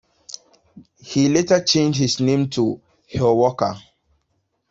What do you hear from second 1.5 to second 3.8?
changed his name to Hill-Walker.